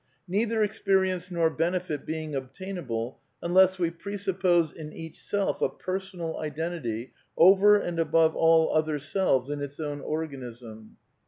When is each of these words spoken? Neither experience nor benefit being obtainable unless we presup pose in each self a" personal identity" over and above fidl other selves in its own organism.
Neither 0.27 0.63
experience 0.63 1.29
nor 1.29 1.51
benefit 1.51 2.07
being 2.07 2.33
obtainable 2.33 3.19
unless 3.39 3.77
we 3.77 3.91
presup 3.91 4.39
pose 4.41 4.71
in 4.71 4.91
each 4.91 5.19
self 5.19 5.61
a" 5.61 5.69
personal 5.85 6.39
identity" 6.39 7.13
over 7.37 7.77
and 7.77 7.99
above 7.99 8.33
fidl 8.33 8.75
other 8.75 8.97
selves 8.97 9.51
in 9.51 9.61
its 9.61 9.79
own 9.79 9.99
organism. 10.01 10.97